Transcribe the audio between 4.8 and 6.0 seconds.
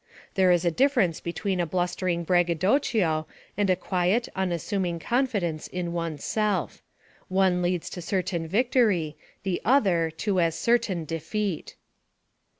confidence in